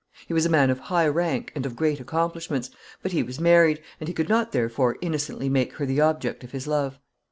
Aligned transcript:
He 0.27 0.33
was 0.33 0.47
a 0.47 0.49
man 0.49 0.71
of 0.71 0.79
high 0.79 1.07
rank 1.07 1.51
and 1.53 1.63
of 1.63 1.75
great 1.75 1.99
accomplishments, 1.99 2.71
but 3.03 3.11
he 3.11 3.21
was 3.21 3.39
married, 3.39 3.83
and 3.99 4.07
he 4.07 4.15
could 4.15 4.29
not, 4.29 4.51
therefore, 4.51 4.97
innocently 4.99 5.47
make 5.47 5.73
her 5.73 5.85
the 5.85 6.01
object 6.01 6.43
of 6.43 6.53
his 6.53 6.65
love. 6.65 6.97